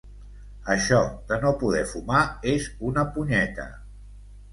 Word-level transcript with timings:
Això 0.75 1.01
de 1.31 1.37
no 1.43 1.51
poder 1.63 1.81
fumar 1.91 2.21
és 2.53 2.65
una 2.93 3.05
punyeta. 3.19 3.67